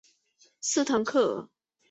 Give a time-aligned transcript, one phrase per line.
[0.61, 1.49] 斯滕克尔。